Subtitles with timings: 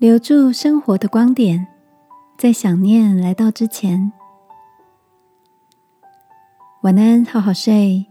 [0.00, 1.66] 留住生活的光点，
[2.38, 4.10] 在想念来到之前。
[6.80, 8.06] 晚安，好好睡，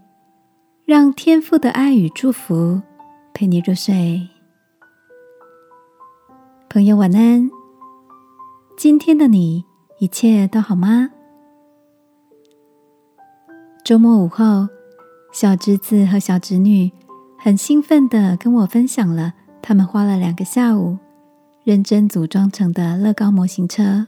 [0.86, 2.80] 让天父的爱与祝福
[3.34, 4.30] 陪你入睡。
[6.70, 7.50] 朋友，晚安。
[8.78, 9.66] 今天的你
[9.98, 11.10] 一切都好吗？
[13.84, 14.70] 周末午后，
[15.32, 16.92] 小侄子和小侄女
[17.40, 21.00] 很兴奋的跟我分享了他们花了两个下午。
[21.66, 24.08] 认真组装成的乐高模型车，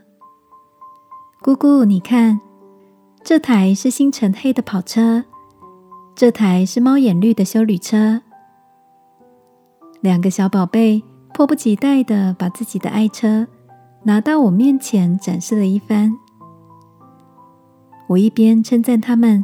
[1.44, 2.40] 姑姑，你看，
[3.24, 5.26] 这台是星辰黑的跑车，
[6.16, 8.22] 这台是猫眼绿的修旅车。
[10.00, 13.46] 两个小宝贝迫不及待的把自己的爱车
[14.04, 16.18] 拿到我面前展示了一番。
[18.08, 19.44] 我一边称赞他们，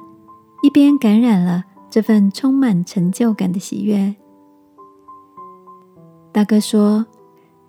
[0.63, 4.15] 一边感染了这份充满成就感的喜悦。
[6.31, 7.05] 大哥说。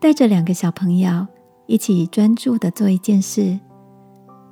[0.01, 1.27] 带着两个小朋友
[1.67, 3.59] 一起专注的做一件事，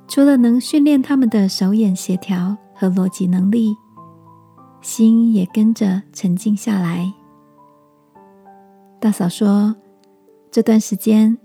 [0.07, 3.75] 除了能训练他们的手眼协调和逻辑能力，
[4.81, 7.11] 心也跟着沉静下来。
[8.99, 9.75] 大嫂说，
[10.51, 11.37] 这段时间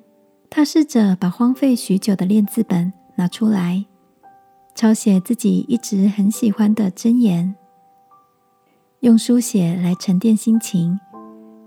[0.50, 3.84] 她试着把荒废许久的练字本拿出来，
[4.74, 7.54] 抄写自己一直很喜欢的箴言，
[9.00, 10.98] 用书写来沉淀心情，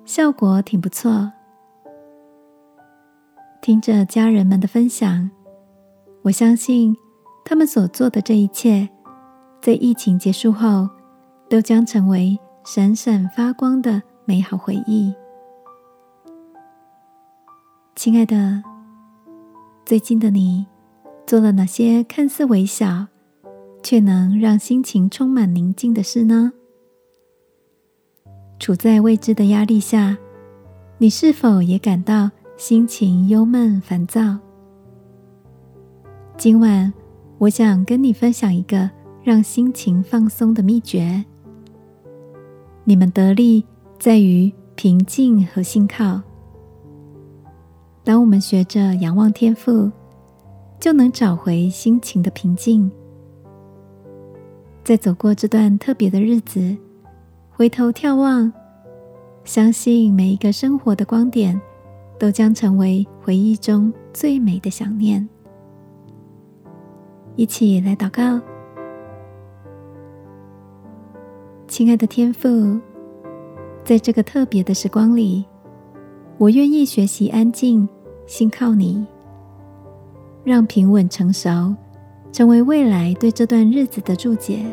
[0.03, 1.31] 效果挺不错。
[3.65, 5.27] 听着家人们的分享，
[6.21, 6.95] 我相信
[7.43, 8.87] 他们所做的这一切，
[9.59, 10.87] 在疫情结束后，
[11.49, 15.11] 都将成为闪闪发光的美好回忆。
[17.95, 18.61] 亲爱的，
[19.83, 20.67] 最近的你
[21.25, 23.07] 做了哪些看似微小，
[23.81, 26.53] 却能让心情充满宁静的事呢？
[28.59, 30.15] 处在未知的压力下，
[30.99, 32.29] 你是否也感到？
[32.57, 34.37] 心情忧闷、烦躁。
[36.37, 36.91] 今晚，
[37.37, 38.89] 我想跟你分享一个
[39.21, 41.23] 让心情放松的秘诀。
[42.85, 43.65] 你们得力
[43.99, 46.21] 在于平静和信靠。
[48.05, 49.91] 当我们学着仰望天赋，
[50.79, 52.89] 就能找回心情的平静。
[54.81, 56.77] 在走过这段特别的日子，
[57.49, 58.51] 回头眺望，
[59.43, 61.59] 相信每一个生活的光点。
[62.17, 65.27] 都将成为回忆中最美的想念。
[67.35, 68.39] 一起来祷告，
[71.67, 72.79] 亲爱的天父，
[73.83, 75.45] 在这个特别的时光里，
[76.37, 77.87] 我愿意学习安静，
[78.25, 79.05] 信靠你，
[80.45, 81.75] 让平稳成熟
[82.31, 84.65] 成为未来对这段日子的注解。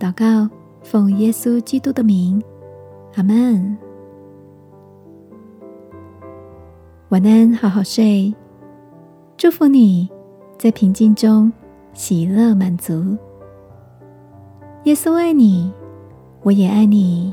[0.00, 0.52] 祷告，
[0.82, 2.42] 奉耶稣基督的名，
[3.14, 3.78] 阿门。
[7.12, 8.34] 晚安，好好睡。
[9.36, 10.08] 祝福你
[10.56, 11.52] 在平静中
[11.92, 13.18] 喜乐满足。
[14.84, 15.70] 耶稣爱你，
[16.42, 17.30] 我也爱你。